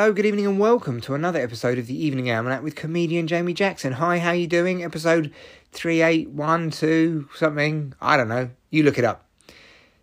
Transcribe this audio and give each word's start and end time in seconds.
Hello, 0.00 0.14
good 0.14 0.24
evening, 0.24 0.46
and 0.46 0.58
welcome 0.58 0.98
to 1.02 1.14
another 1.14 1.38
episode 1.38 1.76
of 1.76 1.86
the 1.86 2.06
Evening 2.06 2.30
Almanac 2.30 2.62
with 2.62 2.74
comedian 2.74 3.26
Jamie 3.26 3.52
Jackson. 3.52 3.92
Hi, 3.92 4.18
how 4.18 4.30
you 4.30 4.46
doing? 4.46 4.82
Episode 4.82 5.30
three 5.72 6.00
eight 6.00 6.30
one 6.30 6.70
two 6.70 7.28
something. 7.34 7.92
I 8.00 8.16
don't 8.16 8.28
know. 8.28 8.48
You 8.70 8.82
look 8.82 8.96
it 8.96 9.04
up. 9.04 9.26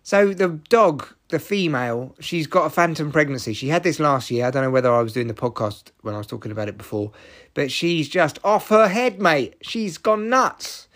So 0.04 0.32
the 0.32 0.50
dog, 0.68 1.08
the 1.30 1.40
female, 1.40 2.14
she's 2.20 2.46
got 2.46 2.66
a 2.66 2.70
phantom 2.70 3.10
pregnancy. 3.10 3.52
She 3.54 3.70
had 3.70 3.82
this 3.82 3.98
last 3.98 4.30
year. 4.30 4.46
I 4.46 4.52
don't 4.52 4.62
know 4.62 4.70
whether 4.70 4.94
I 4.94 5.02
was 5.02 5.14
doing 5.14 5.26
the 5.26 5.34
podcast 5.34 5.90
when 6.02 6.14
I 6.14 6.18
was 6.18 6.28
talking 6.28 6.52
about 6.52 6.68
it 6.68 6.78
before, 6.78 7.10
but 7.54 7.72
she's 7.72 8.08
just 8.08 8.38
off 8.44 8.68
her 8.68 8.86
head, 8.86 9.20
mate. 9.20 9.56
She's 9.62 9.98
gone 9.98 10.28
nuts. 10.28 10.86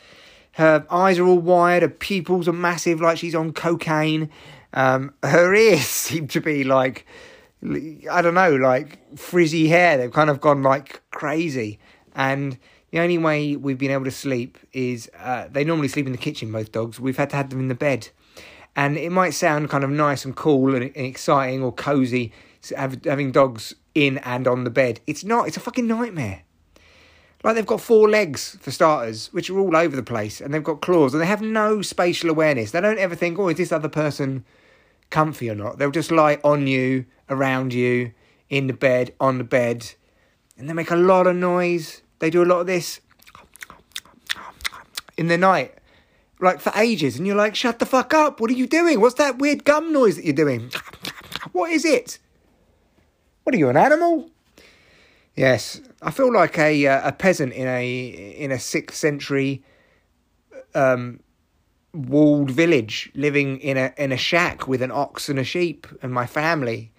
Her 0.53 0.87
eyes 0.93 1.19
are 1.19 1.27
all 1.27 1.41
wired. 1.41 1.83
Her 1.83 1.89
pupils 1.89 2.47
are 2.47 2.53
massive, 2.53 3.01
like 3.01 3.19
she's 3.19 3.35
on 3.35 3.53
cocaine. 3.53 4.31
Um, 4.73 5.13
her 5.25 5.53
ears 5.53 5.81
seem 5.89 6.29
to 6.29 6.41
be 6.41 6.63
like 6.63 7.05
I 7.65 8.23
don't 8.23 8.35
know, 8.35 8.57
like 8.57 9.17
frizzy 9.19 9.69
hair. 9.69 9.97
They've 9.97 10.13
kind 10.13 10.31
of 10.31 10.41
gone 10.41 10.63
like 10.63 11.01
crazy. 11.11 11.79
And 12.15 12.59
the 12.91 12.99
only 12.99 13.19
way 13.19 13.57
we've 13.57 13.79
been 13.79 13.91
able 13.91 14.05
to 14.05 14.11
sleep 14.11 14.59
is 14.73 15.11
uh, 15.19 15.47
they 15.51 15.65
normally 15.65 15.89
sleep 15.89 16.07
in 16.07 16.13
the 16.13 16.19
kitchen, 16.19 16.51
both 16.51 16.73
dogs. 16.73 16.99
We've 16.99 17.17
had 17.17 17.31
to 17.31 17.37
have 17.37 17.51
them 17.51 17.61
in 17.61 17.69
the 17.69 17.75
bed. 17.75 18.09
And 18.75 18.97
it 18.97 19.13
might 19.13 19.31
sound 19.31 19.71
kind 19.71 19.85
of 19.85 19.91
nice 19.91 20.25
and 20.25 20.35
cool 20.35 20.75
and, 20.75 20.85
and 20.85 21.07
exciting 21.07 21.63
or 21.63 21.73
cozy 21.73 22.33
having 22.77 23.33
dogs 23.33 23.75
in 23.95 24.19
and 24.19 24.47
on 24.47 24.65
the 24.65 24.71
bed. 24.71 25.01
It's 25.07 25.25
not, 25.25 25.47
it's 25.47 25.57
a 25.57 25.61
fucking 25.61 25.87
nightmare. 25.87 26.43
Like 27.45 27.57
they've 27.57 27.67
got 27.67 27.81
four 27.81 28.09
legs 28.09 28.57
for 28.61 28.71
starters, 28.71 29.33
which 29.33 29.51
are 29.51 29.59
all 29.59 29.77
over 29.77 29.97
the 29.97 30.03
place, 30.03 30.41
and 30.41 30.55
they've 30.55 30.63
got 30.63 30.81
claws, 30.81 31.13
and 31.13 31.21
they 31.21 31.27
have 31.27 31.43
no 31.43 31.83
spatial 31.83 32.31
awareness. 32.31 32.71
They 32.71 32.81
don't 32.81 32.99
ever 32.99 33.17
think, 33.17 33.39
oh, 33.39 33.49
is 33.49 33.57
this 33.57 33.73
other 33.73 33.89
person 33.89 34.45
comfy 35.13 35.49
or 35.49 35.55
not. 35.55 35.79
They'll 35.79 35.93
just 35.93 36.11
lie 36.11 36.41
on 36.43 36.67
you, 36.67 37.05
around 37.31 37.73
you, 37.73 38.13
in 38.51 38.67
the 38.67 38.73
bed, 38.73 39.15
on 39.21 39.39
the 39.39 39.45
bed, 39.45 39.95
and 40.59 40.69
they 40.69 40.73
make 40.73 40.91
a 40.91 40.97
lot 40.97 41.29
of 41.29 41.37
noise. 41.37 42.03
They 42.19 42.31
do 42.31 42.43
a 42.43 42.45
lot 42.45 42.61
of 42.61 42.67
this 42.67 43.01
in 45.17 45.29
the 45.29 45.39
night, 45.39 45.75
like 46.41 46.61
for 46.61 46.73
ages, 46.75 47.17
and 47.17 47.27
you're 47.27 47.37
like, 47.37 47.55
shut 47.55 47.79
the 47.79 47.87
fuck 47.87 48.13
up. 48.13 48.41
What 48.41 48.51
are 48.51 48.55
you 48.55 48.67
doing? 48.67 49.01
What's 49.01 49.15
that 49.15 49.39
weird 49.39 49.65
gum 49.65 49.93
noise 49.93 50.17
that 50.17 50.25
you're 50.25 50.35
doing? 50.35 50.73
What 51.53 51.71
is 51.71 51.85
it? 51.85 52.19
What 53.45 53.55
are 53.55 53.59
you, 53.59 53.69
an 53.69 53.77
animal? 53.77 54.31
Yes, 55.37 55.81
I 56.03 56.11
feel 56.11 56.33
like 56.33 56.59
a 56.59 56.87
uh, 56.87 57.09
a 57.09 57.13
peasant 57.13 57.53
in 57.53 57.67
a 57.67 58.07
in 58.45 58.53
a 58.53 58.59
sixth 58.59 58.97
century 58.97 59.65
um, 60.75 61.21
walled 61.95 62.51
village 62.51 63.11
living 63.15 63.59
in 63.59 63.77
a 63.77 63.93
in 63.99 64.13
a 64.13 64.17
shack 64.17 64.67
with 64.67 64.83
an 64.83 64.91
ox 64.91 65.29
and 65.29 65.39
a 65.39 65.45
sheep 65.45 65.87
and 66.03 66.13
my 66.13 66.27
family 66.27 66.93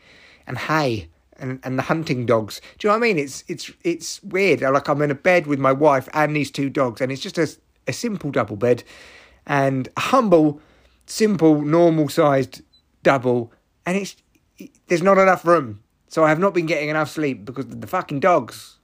and 0.46 0.58
hay 0.58 1.08
and, 1.38 1.60
and 1.64 1.78
the 1.78 1.84
hunting 1.84 2.26
dogs. 2.26 2.62
Do 2.78 2.88
you 2.88 2.90
know 2.90 3.00
what 3.00 3.06
I 3.06 3.08
mean? 3.08 3.18
It's 3.20 3.44
it's 3.48 3.72
it's 3.84 4.24
weird. 4.24 4.62
Like 4.62 4.88
I'm 4.88 5.02
in 5.02 5.12
a 5.12 5.16
bed 5.16 5.48
with 5.48 5.60
my 5.60 5.72
wife 5.72 6.08
and 6.14 6.36
these 6.36 6.52
two 6.52 6.70
dogs, 6.70 7.02
and 7.02 7.12
it's 7.12 7.22
just 7.22 7.38
a 7.38 7.48
a 7.88 7.94
simple 7.94 8.32
double 8.32 8.56
bed, 8.56 8.84
and 9.46 9.90
a 9.98 10.02
humble, 10.02 10.62
simple, 11.06 11.62
normal 11.62 12.10
sized 12.10 12.62
double, 13.02 13.52
and 13.86 13.98
it's 13.98 14.16
there's 14.88 15.04
not 15.04 15.18
enough 15.18 15.46
room. 15.46 15.82
So 16.08 16.24
I 16.24 16.30
have 16.30 16.40
not 16.40 16.54
been 16.54 16.68
getting 16.68 16.90
enough 16.90 17.10
sleep 17.10 17.46
because 17.46 17.68
the 17.68 17.88
fucking 17.88 18.20
dogs. 18.20 18.78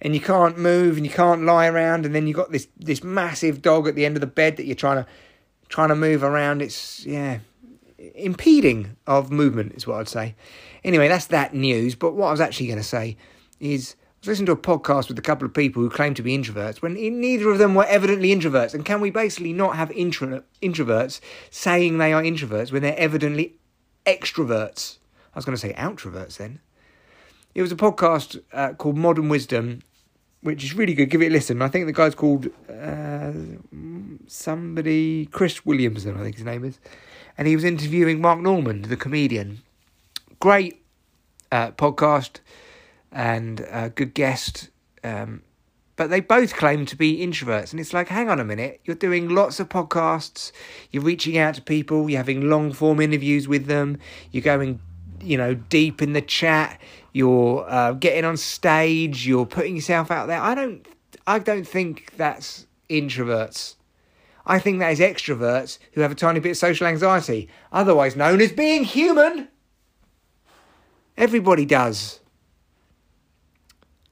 And 0.00 0.14
you 0.14 0.20
can't 0.20 0.56
move 0.56 0.96
and 0.96 1.04
you 1.04 1.10
can't 1.10 1.42
lie 1.42 1.66
around, 1.66 2.06
and 2.06 2.14
then 2.14 2.28
you've 2.28 2.36
got 2.36 2.52
this 2.52 2.68
this 2.78 3.02
massive 3.02 3.60
dog 3.60 3.88
at 3.88 3.96
the 3.96 4.06
end 4.06 4.16
of 4.16 4.20
the 4.20 4.28
bed 4.28 4.56
that 4.56 4.64
you're 4.64 4.76
trying 4.76 5.02
to 5.02 5.10
trying 5.68 5.88
to 5.88 5.96
move 5.96 6.22
around. 6.22 6.62
It's, 6.62 7.04
yeah, 7.06 7.38
impeding 8.14 8.96
of 9.06 9.30
movement 9.30 9.74
is 9.74 9.86
what 9.86 9.98
I'd 10.00 10.08
say. 10.08 10.34
Anyway, 10.84 11.08
that's 11.08 11.26
that 11.26 11.54
news. 11.54 11.94
But 11.94 12.14
what 12.14 12.28
I 12.28 12.30
was 12.30 12.40
actually 12.40 12.66
going 12.66 12.78
to 12.78 12.84
say 12.84 13.16
is 13.60 13.96
I 13.98 14.20
was 14.20 14.28
listening 14.28 14.46
to 14.46 14.52
a 14.52 14.56
podcast 14.56 15.08
with 15.08 15.18
a 15.18 15.22
couple 15.22 15.46
of 15.46 15.54
people 15.54 15.82
who 15.82 15.90
claim 15.90 16.14
to 16.14 16.22
be 16.22 16.36
introverts 16.36 16.82
when 16.82 16.94
neither 16.94 17.50
of 17.50 17.58
them 17.58 17.74
were 17.74 17.84
evidently 17.84 18.34
introverts. 18.34 18.74
And 18.74 18.84
can 18.84 19.00
we 19.00 19.10
basically 19.10 19.52
not 19.52 19.76
have 19.76 19.90
intro- 19.92 20.42
introverts 20.62 21.20
saying 21.50 21.98
they 21.98 22.12
are 22.12 22.22
introverts 22.22 22.72
when 22.72 22.82
they're 22.82 22.98
evidently 22.98 23.54
extroverts? 24.06 24.98
I 25.34 25.38
was 25.38 25.44
going 25.44 25.56
to 25.56 25.60
say 25.60 25.72
outroverts 25.74 26.38
then. 26.38 26.60
It 27.54 27.62
was 27.62 27.72
a 27.72 27.76
podcast 27.76 28.40
uh, 28.52 28.74
called 28.74 28.96
Modern 28.96 29.28
Wisdom, 29.28 29.82
which 30.42 30.62
is 30.64 30.74
really 30.74 30.94
good. 30.94 31.10
Give 31.10 31.22
it 31.22 31.26
a 31.26 31.30
listen. 31.30 31.62
I 31.62 31.68
think 31.68 31.86
the 31.86 31.92
guy's 31.92 32.14
called 32.14 32.46
uh, 32.68 33.32
somebody 34.28 35.26
Chris 35.26 35.64
Williamson, 35.64 36.16
I 36.18 36.22
think 36.22 36.36
his 36.36 36.44
name 36.44 36.64
is, 36.64 36.78
and 37.36 37.48
he 37.48 37.54
was 37.54 37.64
interviewing 37.64 38.20
Mark 38.20 38.40
Normand, 38.40 38.86
the 38.86 38.96
comedian. 38.96 39.62
Great 40.40 40.82
uh, 41.50 41.72
podcast 41.72 42.40
and 43.10 43.66
good 43.94 44.14
guest. 44.14 44.68
Um, 45.02 45.42
but 45.96 46.10
they 46.10 46.20
both 46.20 46.54
claim 46.54 46.86
to 46.86 46.96
be 46.96 47.26
introverts, 47.26 47.72
and 47.72 47.80
it's 47.80 47.92
like, 47.92 48.08
hang 48.08 48.28
on 48.28 48.38
a 48.38 48.44
minute, 48.44 48.80
you're 48.84 48.94
doing 48.94 49.28
lots 49.30 49.58
of 49.58 49.68
podcasts, 49.68 50.52
you're 50.92 51.02
reaching 51.02 51.36
out 51.36 51.54
to 51.54 51.62
people, 51.62 52.08
you're 52.08 52.18
having 52.18 52.48
long 52.48 52.72
form 52.72 53.00
interviews 53.00 53.48
with 53.48 53.66
them, 53.66 53.98
you're 54.30 54.42
going 54.42 54.78
you 55.22 55.36
know, 55.36 55.54
deep 55.54 56.02
in 56.02 56.12
the 56.12 56.20
chat. 56.20 56.80
You're 57.12 57.68
uh, 57.68 57.92
getting 57.92 58.24
on 58.24 58.36
stage. 58.36 59.26
You're 59.26 59.46
putting 59.46 59.76
yourself 59.76 60.10
out 60.10 60.26
there. 60.26 60.40
I 60.40 60.54
don't. 60.54 60.86
I 61.26 61.38
don't 61.38 61.66
think 61.66 62.12
that's 62.16 62.66
introverts. 62.88 63.74
I 64.48 64.58
think 64.58 64.78
that 64.78 64.92
is 64.92 64.98
extroverts 64.98 65.78
who 65.92 66.00
have 66.00 66.10
a 66.10 66.16
tiny 66.16 66.40
bit 66.40 66.52
of 66.52 66.56
social 66.56 66.86
anxiety, 66.86 67.48
otherwise 67.70 68.16
known 68.16 68.40
as 68.40 68.50
being 68.50 68.82
human. 68.82 69.48
Everybody 71.18 71.66
does. 71.66 72.20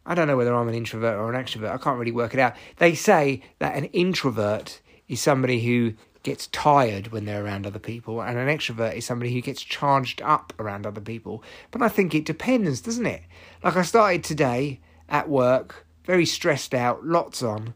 I 0.05 0.15
don't 0.15 0.29
know 0.29 0.37
whether 0.37 0.55
I'm 0.55 0.69
an 0.69 0.75
introvert 0.75 1.17
or 1.17 1.33
an 1.33 1.43
extrovert. 1.43 1.73
I 1.73 1.79
can't 1.79 1.99
really 1.99 2.13
work 2.13 2.35
it 2.35 2.39
out. 2.39 2.55
They 2.77 2.95
say 2.95 3.43
that 3.61 3.77
an 3.77 3.87
introvert 3.87 4.81
is 5.09 5.21
somebody 5.21 5.61
who 5.65 5.95
gets 6.23 6.49
tired 6.49 7.09
when 7.13 7.25
they're 7.25 7.45
around 7.45 7.67
other 7.67 7.79
people, 7.79 8.21
and 8.21 8.37
an 8.37 8.49
extrovert 8.49 8.95
is 8.95 9.07
somebody 9.07 9.33
who 9.33 9.41
gets 9.41 9.63
charged 9.63 10.21
up 10.23 10.53
around 10.59 10.85
other 10.85 11.01
people. 11.01 11.43
But 11.71 11.81
I 11.81 11.89
think 11.89 12.15
it 12.15 12.25
depends, 12.25 12.81
doesn't 12.81 13.07
it? 13.07 13.23
Like 13.65 13.77
I 13.77 13.83
started 13.83 14.23
today 14.23 14.81
at 15.09 15.29
work, 15.29 15.87
very 16.05 16.27
stressed 16.27 16.75
out, 16.75 17.07
lots 17.07 17.43
on, 17.43 17.75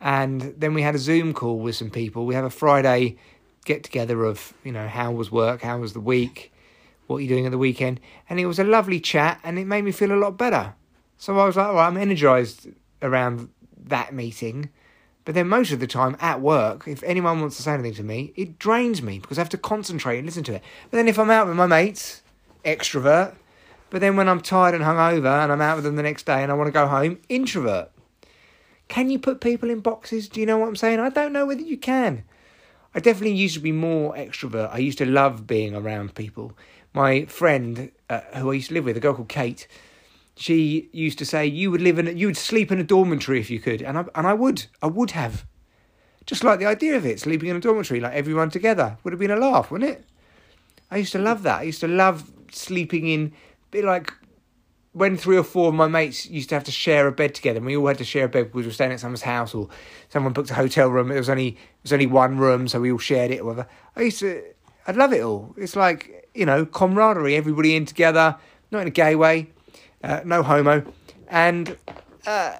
and 0.00 0.54
then 0.56 0.74
we 0.74 0.82
had 0.82 0.94
a 0.94 0.98
Zoom 0.98 1.34
call 1.34 1.58
with 1.58 1.76
some 1.76 1.90
people. 1.90 2.26
We 2.26 2.34
have 2.34 2.44
a 2.44 2.50
Friday 2.50 3.16
get 3.64 3.84
together 3.84 4.24
of, 4.24 4.54
you 4.64 4.72
know, 4.72 4.88
how 4.88 5.12
was 5.12 5.30
work, 5.30 5.62
how 5.62 5.78
was 5.78 5.92
the 5.92 6.00
week, 6.00 6.52
what 7.06 7.16
are 7.16 7.20
you 7.20 7.28
doing 7.28 7.46
at 7.46 7.52
the 7.52 7.58
weekend, 7.58 8.00
and 8.28 8.40
it 8.40 8.46
was 8.46 8.58
a 8.58 8.64
lovely 8.64 9.00
chat, 9.00 9.40
and 9.44 9.58
it 9.58 9.66
made 9.66 9.82
me 9.82 9.92
feel 9.92 10.12
a 10.12 10.16
lot 10.16 10.38
better. 10.38 10.74
So 11.18 11.38
I 11.38 11.46
was 11.46 11.56
like, 11.56 11.68
well, 11.68 11.78
I'm 11.78 11.96
energized 11.96 12.68
around 13.02 13.50
that 13.76 14.14
meeting 14.14 14.70
but 15.24 15.34
then 15.34 15.48
most 15.48 15.70
of 15.70 15.80
the 15.80 15.86
time 15.86 16.16
at 16.20 16.40
work, 16.40 16.88
if 16.88 17.02
anyone 17.02 17.40
wants 17.40 17.56
to 17.56 17.62
say 17.62 17.74
anything 17.74 17.94
to 17.94 18.02
me, 18.02 18.32
it 18.36 18.58
drains 18.58 19.02
me 19.02 19.18
because 19.18 19.38
I 19.38 19.42
have 19.42 19.48
to 19.50 19.58
concentrate 19.58 20.18
and 20.18 20.26
listen 20.26 20.44
to 20.44 20.54
it. 20.54 20.62
But 20.90 20.96
then 20.96 21.08
if 21.08 21.18
I'm 21.18 21.30
out 21.30 21.46
with 21.46 21.56
my 21.56 21.66
mates, 21.66 22.22
extrovert. 22.64 23.34
But 23.90 24.00
then 24.00 24.16
when 24.16 24.28
I'm 24.28 24.40
tired 24.40 24.74
and 24.74 24.82
hungover 24.84 25.42
and 25.42 25.52
I'm 25.52 25.60
out 25.60 25.76
with 25.76 25.84
them 25.84 25.96
the 25.96 26.02
next 26.02 26.24
day 26.24 26.42
and 26.42 26.50
I 26.50 26.54
want 26.54 26.68
to 26.68 26.72
go 26.72 26.86
home, 26.86 27.20
introvert. 27.28 27.90
Can 28.90 29.08
you 29.08 29.20
put 29.20 29.40
people 29.40 29.70
in 29.70 29.78
boxes? 29.78 30.28
Do 30.28 30.40
you 30.40 30.46
know 30.46 30.58
what 30.58 30.66
I'm 30.66 30.74
saying? 30.74 30.98
I 30.98 31.10
don't 31.10 31.32
know 31.32 31.46
whether 31.46 31.62
you 31.62 31.78
can. 31.78 32.24
I 32.92 32.98
definitely 32.98 33.36
used 33.36 33.54
to 33.54 33.60
be 33.60 33.70
more 33.70 34.14
extrovert. 34.14 34.74
I 34.74 34.78
used 34.78 34.98
to 34.98 35.06
love 35.06 35.46
being 35.46 35.76
around 35.76 36.16
people. 36.16 36.58
My 36.92 37.24
friend, 37.26 37.92
uh, 38.10 38.22
who 38.34 38.50
I 38.50 38.54
used 38.54 38.68
to 38.68 38.74
live 38.74 38.84
with, 38.84 38.96
a 38.96 39.00
girl 39.00 39.14
called 39.14 39.28
Kate, 39.28 39.68
she 40.34 40.88
used 40.90 41.18
to 41.20 41.24
say 41.24 41.46
you 41.46 41.70
would 41.70 41.80
live 41.80 42.00
in 42.00 42.16
you 42.16 42.26
would 42.26 42.36
sleep 42.36 42.72
in 42.72 42.80
a 42.80 42.82
dormitory 42.82 43.38
if 43.38 43.48
you 43.48 43.60
could 43.60 43.80
and 43.80 43.98
I, 43.98 44.04
and 44.14 44.26
I 44.26 44.32
would 44.32 44.66
I 44.80 44.86
would 44.86 45.10
have 45.10 45.44
just 46.24 46.42
like 46.42 46.58
the 46.58 46.64
idea 46.64 46.96
of 46.96 47.04
it 47.04 47.20
sleeping 47.20 47.50
in 47.50 47.56
a 47.56 47.60
dormitory 47.60 48.00
like 48.00 48.14
everyone 48.14 48.48
together 48.48 48.96
would 49.04 49.12
have 49.12 49.20
been 49.20 49.30
a 49.30 49.36
laugh 49.36 49.70
wouldn't 49.70 49.90
it 49.90 50.04
I 50.90 50.96
used 50.96 51.12
to 51.12 51.18
love 51.18 51.42
that 51.42 51.60
I 51.60 51.64
used 51.64 51.80
to 51.80 51.88
love 51.88 52.30
sleeping 52.50 53.06
in 53.06 53.32
bit 53.70 53.84
like 53.84 54.14
when 54.92 55.16
three 55.16 55.36
or 55.36 55.44
four 55.44 55.68
of 55.68 55.74
my 55.74 55.86
mates 55.86 56.26
used 56.26 56.48
to 56.48 56.54
have 56.54 56.64
to 56.64 56.72
share 56.72 57.06
a 57.06 57.12
bed 57.12 57.34
together 57.34 57.58
and 57.58 57.66
we 57.66 57.76
all 57.76 57.86
had 57.86 57.98
to 57.98 58.04
share 58.04 58.24
a 58.24 58.28
bed 58.28 58.46
because 58.46 58.56
we 58.56 58.66
were 58.66 58.72
staying 58.72 58.92
at 58.92 59.00
someone's 59.00 59.22
house 59.22 59.54
or 59.54 59.68
someone 60.08 60.32
booked 60.32 60.50
a 60.50 60.54
hotel 60.54 60.88
room 60.88 61.10
it 61.12 61.16
was 61.16 61.30
only 61.30 61.48
it 61.48 61.82
was 61.82 61.92
only 61.92 62.06
one 62.06 62.38
room 62.38 62.66
so 62.66 62.80
we 62.80 62.90
all 62.90 62.98
shared 62.98 63.30
it 63.30 63.40
or 63.40 63.44
whatever 63.44 63.68
I 63.94 64.02
used 64.02 64.18
to 64.20 64.42
I'd 64.86 64.96
love 64.96 65.12
it 65.12 65.22
all 65.22 65.54
it's 65.56 65.76
like 65.76 66.28
you 66.34 66.44
know 66.44 66.66
camaraderie 66.66 67.36
everybody 67.36 67.76
in 67.76 67.84
together 67.86 68.36
not 68.72 68.82
in 68.82 68.88
a 68.88 68.90
gay 68.90 69.14
way 69.14 69.52
uh, 70.02 70.20
no 70.24 70.42
homo, 70.42 70.84
and 71.28 71.76
uh, 72.26 72.56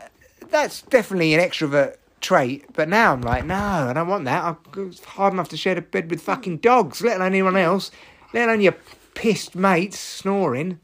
that's 0.50 0.82
definitely 0.82 1.34
an 1.34 1.40
extrovert 1.40 1.96
trait. 2.20 2.66
But 2.74 2.88
now 2.88 3.12
I'm 3.12 3.22
like, 3.22 3.44
no, 3.44 3.54
I 3.54 3.92
don't 3.92 4.08
want 4.08 4.24
that. 4.26 4.56
It's 4.76 5.04
hard 5.04 5.32
enough 5.32 5.48
to 5.50 5.56
share 5.56 5.78
a 5.78 5.82
bed 5.82 6.10
with 6.10 6.20
fucking 6.20 6.58
dogs, 6.58 7.00
let 7.00 7.16
alone 7.16 7.32
anyone 7.32 7.56
else, 7.56 7.90
let 8.34 8.48
alone 8.48 8.60
your 8.60 8.76
pissed 9.14 9.54
mates 9.54 9.98
snoring. 9.98 10.80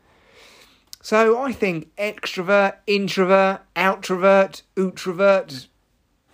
So 1.07 1.41
I 1.41 1.53
think 1.53 1.95
extrovert, 1.95 2.79
introvert, 2.89 3.61
outrovert, 3.77 4.63
outrovert, 4.75 5.69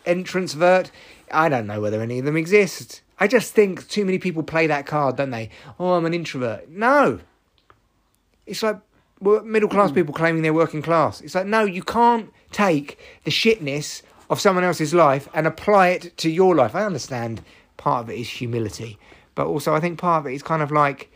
entrancevert. 0.06 0.90
I 1.30 1.50
don't 1.50 1.66
know 1.66 1.78
whether 1.78 2.00
any 2.00 2.20
of 2.20 2.24
them 2.24 2.38
exist. 2.38 3.02
I 3.20 3.28
just 3.28 3.52
think 3.52 3.86
too 3.88 4.06
many 4.06 4.18
people 4.18 4.42
play 4.42 4.66
that 4.68 4.86
card, 4.86 5.16
don't 5.16 5.28
they? 5.28 5.50
Oh, 5.78 5.92
I'm 5.92 6.06
an 6.06 6.14
introvert. 6.14 6.70
No. 6.70 7.20
It's 8.46 8.62
like 8.62 8.80
middle 9.20 9.68
class 9.68 9.90
hmm. 9.90 9.96
people 9.96 10.14
claiming 10.14 10.40
they're 10.40 10.54
working 10.54 10.80
class. 10.80 11.20
It's 11.20 11.34
like, 11.34 11.44
no, 11.44 11.66
you 11.66 11.82
can't 11.82 12.32
take 12.50 12.98
the 13.24 13.30
shitness 13.30 14.00
of 14.30 14.40
someone 14.40 14.64
else's 14.64 14.94
life 14.94 15.28
and 15.34 15.46
apply 15.46 15.88
it 15.88 16.16
to 16.16 16.30
your 16.30 16.54
life. 16.54 16.74
I 16.74 16.86
understand 16.86 17.42
part 17.76 18.04
of 18.04 18.08
it 18.08 18.18
is 18.18 18.30
humility, 18.30 18.98
but 19.34 19.48
also 19.48 19.74
I 19.74 19.80
think 19.80 19.98
part 19.98 20.22
of 20.22 20.32
it 20.32 20.34
is 20.34 20.42
kind 20.42 20.62
of 20.62 20.70
like 20.70 21.11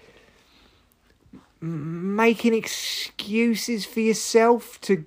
making 1.61 2.55
excuses 2.55 3.85
for 3.85 4.01
yourself 4.01 4.81
to 4.83 5.05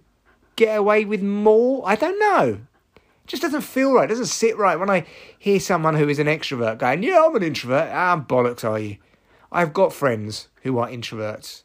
get 0.56 0.78
away 0.78 1.06
with 1.06 1.22
more. 1.22 1.82
I 1.86 1.96
don't 1.96 2.20
know. 2.20 2.60
It 2.96 3.28
just 3.28 3.42
doesn't 3.42 3.62
feel 3.62 3.94
right. 3.94 4.06
It 4.06 4.10
doesn't 4.10 4.26
sit 4.26 4.58
right 4.58 4.80
when 4.80 4.90
I 4.90 5.06
hear 5.38 5.60
someone 5.60 5.96
who 5.96 6.10
is 6.10 6.20
an 6.20 6.28
extrovert 6.28 6.80
going, 6.80 7.04
"Yeah, 7.04 7.24
I'm 7.26 7.36
an 7.36 7.44
introvert." 7.44 7.90
Ah, 7.92 8.24
bollocks, 8.28 8.64
are 8.64 8.80
you? 8.80 8.98
I've 9.52 9.74
got 9.74 9.94
friends 9.94 10.48
who 10.64 10.78
are 10.80 10.88
introverts, 10.88 11.64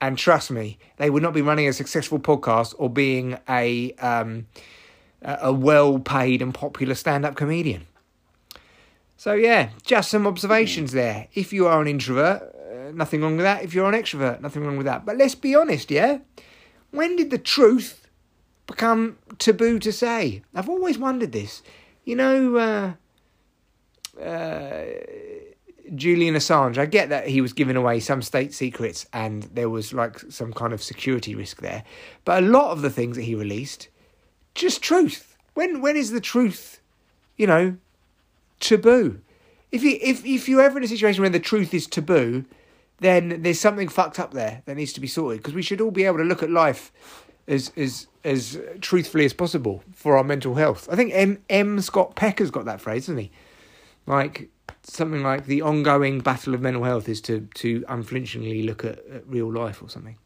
and 0.00 0.18
trust 0.18 0.50
me, 0.50 0.78
they 0.96 1.10
would 1.10 1.22
not 1.22 1.34
be 1.34 1.42
running 1.42 1.68
a 1.68 1.72
successful 1.72 2.18
podcast 2.18 2.74
or 2.78 2.90
being 2.90 3.38
a 3.48 3.92
um, 3.94 4.46
a 5.22 5.52
well-paid 5.52 6.42
and 6.42 6.52
popular 6.52 6.94
stand-up 6.94 7.36
comedian. 7.36 7.86
So 9.16 9.34
yeah, 9.34 9.70
just 9.84 10.10
some 10.10 10.26
observations 10.26 10.90
there. 10.90 11.28
If 11.32 11.52
you 11.52 11.68
are 11.68 11.80
an 11.80 11.86
introvert, 11.86 12.42
nothing 12.92 13.22
wrong 13.22 13.36
with 13.36 13.44
that. 13.44 13.62
If 13.62 13.74
you're 13.74 13.88
an 13.88 14.00
extrovert, 14.00 14.40
nothing 14.40 14.64
wrong 14.64 14.76
with 14.76 14.86
that. 14.86 15.04
But 15.04 15.16
let's 15.16 15.34
be 15.34 15.54
honest, 15.54 15.90
yeah. 15.90 16.18
When 16.90 17.16
did 17.16 17.30
the 17.30 17.38
truth 17.38 18.08
become 18.66 19.18
taboo 19.38 19.78
to 19.80 19.92
say? 19.92 20.42
I've 20.54 20.68
always 20.68 20.98
wondered 20.98 21.32
this. 21.32 21.62
You 22.04 22.16
know, 22.16 22.56
uh, 22.56 24.20
uh, 24.20 24.84
Julian 25.94 26.34
Assange. 26.34 26.78
I 26.78 26.86
get 26.86 27.08
that 27.10 27.28
he 27.28 27.40
was 27.40 27.52
giving 27.52 27.76
away 27.76 28.00
some 28.00 28.22
state 28.22 28.54
secrets 28.54 29.06
and 29.12 29.44
there 29.54 29.68
was 29.68 29.92
like 29.92 30.18
some 30.30 30.52
kind 30.52 30.72
of 30.72 30.82
security 30.82 31.34
risk 31.34 31.60
there, 31.60 31.84
but 32.24 32.42
a 32.42 32.46
lot 32.46 32.72
of 32.72 32.82
the 32.82 32.90
things 32.90 33.16
that 33.16 33.22
he 33.22 33.34
released, 33.34 33.88
just 34.54 34.82
truth. 34.82 35.36
When 35.54 35.80
when 35.80 35.96
is 35.96 36.10
the 36.10 36.20
truth? 36.20 36.80
You 37.36 37.46
know, 37.46 37.76
taboo. 38.60 39.20
If 39.70 39.82
you 39.82 39.98
if 40.00 40.24
if 40.24 40.48
you're 40.48 40.62
ever 40.62 40.78
in 40.78 40.84
a 40.84 40.88
situation 40.88 41.22
where 41.22 41.30
the 41.30 41.40
truth 41.40 41.74
is 41.74 41.86
taboo, 41.86 42.44
then 43.02 43.42
there's 43.42 43.60
something 43.60 43.88
fucked 43.88 44.18
up 44.18 44.32
there 44.32 44.62
that 44.66 44.76
needs 44.76 44.92
to 44.94 45.00
be 45.00 45.06
sorted. 45.06 45.40
Because 45.40 45.54
we 45.54 45.62
should 45.62 45.80
all 45.80 45.90
be 45.90 46.04
able 46.04 46.18
to 46.18 46.24
look 46.24 46.42
at 46.42 46.50
life 46.50 46.92
as 47.48 47.72
as 47.76 48.06
as 48.24 48.60
truthfully 48.80 49.24
as 49.24 49.32
possible 49.32 49.82
for 49.92 50.16
our 50.16 50.24
mental 50.24 50.54
health. 50.54 50.88
I 50.90 50.96
think 50.96 51.12
M 51.14 51.38
M 51.50 51.80
Scott 51.80 52.14
Peck 52.14 52.38
has 52.38 52.50
got 52.50 52.64
that 52.64 52.80
phrase, 52.80 53.06
hasn't 53.06 53.20
he? 53.20 53.32
Like 54.06 54.48
something 54.84 55.22
like 55.22 55.46
the 55.46 55.62
ongoing 55.62 56.20
battle 56.20 56.54
of 56.54 56.60
mental 56.60 56.84
health 56.84 57.08
is 57.08 57.20
to 57.22 57.48
to 57.54 57.84
unflinchingly 57.88 58.62
look 58.62 58.84
at, 58.84 59.04
at 59.06 59.26
real 59.28 59.52
life 59.52 59.82
or 59.82 59.88
something. 59.88 60.16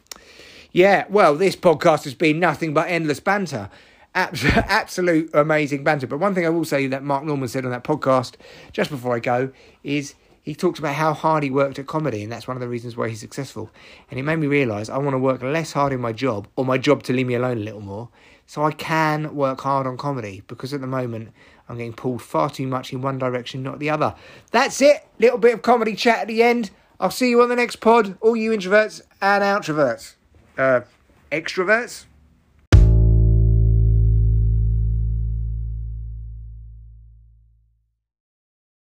Yeah, 0.72 1.06
well, 1.08 1.34
this 1.34 1.56
podcast 1.56 2.05
has 2.05 2.14
been 2.14 2.38
nothing 2.38 2.75
but 2.75 2.88
endless 2.88 3.20
banter 3.20 3.70
absolute 4.17 5.31
amazing 5.34 5.84
banter. 5.84 6.06
But 6.06 6.19
one 6.19 6.34
thing 6.34 6.46
I 6.46 6.49
will 6.49 6.64
say 6.64 6.87
that 6.87 7.02
Mark 7.02 7.25
Normand 7.25 7.50
said 7.50 7.64
on 7.64 7.70
that 7.70 7.84
podcast 7.84 8.34
just 8.72 8.90
before 8.90 9.14
I 9.14 9.19
go 9.19 9.50
is 9.84 10.14
he 10.46 10.54
talks 10.54 10.78
about 10.78 10.94
how 10.94 11.12
hard 11.12 11.43
he 11.43 11.50
worked 11.50 11.76
at 11.81 11.88
comedy, 11.88 12.22
and 12.22 12.31
that's 12.31 12.46
one 12.46 12.56
of 12.56 12.60
the 12.60 12.69
reasons 12.69 12.96
why 12.96 13.08
he's 13.08 13.19
successful. 13.19 13.69
And 14.08 14.20
it 14.20 14.22
made 14.22 14.37
me 14.37 14.46
realise 14.46 14.88
I 14.88 14.96
want 14.98 15.14
to 15.14 15.19
work 15.19 15.43
less 15.43 15.72
hard 15.72 15.93
in 15.93 16.00
my 16.00 16.12
job, 16.12 16.46
or 16.54 16.64
my 16.64 16.78
job 16.78 17.02
to 17.02 17.12
leave 17.12 17.26
me 17.26 17.34
alone 17.34 17.58
a 17.58 17.62
little 17.62 17.81
more, 17.81 18.10
so 18.46 18.62
I 18.62 18.70
can 18.70 19.34
work 19.34 19.62
hard 19.62 19.88
on 19.88 19.96
comedy. 19.96 20.44
Because 20.46 20.72
at 20.72 20.81
the 20.81 20.87
moment, 20.87 21.32
I'm 21.69 21.78
getting 21.78 21.94
pulled 21.94 22.22
far 22.22 22.48
too 22.48 22.69
much 22.69 22.93
in 22.93 23.02
one 23.02 23.19
direction, 23.19 23.64
not 23.64 23.81
the 23.81 23.90
other. 23.90 24.14
That's 24.52 24.81
it. 24.81 25.08
Little 25.19 25.38
bit 25.38 25.54
of 25.54 25.62
comedy 25.62 25.96
chat 25.96 26.20
at 26.20 26.28
the 26.28 26.44
end. 26.44 26.70
I'll 27.00 27.10
see 27.10 27.28
you 27.28 27.43
on 27.43 27.48
the 27.48 27.56
next 27.56 27.76
pod, 27.81 28.16
all 28.20 28.37
you 28.37 28.52
introverts 28.52 29.02
and 29.20 29.43
outroverts. 29.43 30.14
Uh, 30.56 30.82
extroverts. 31.32 32.04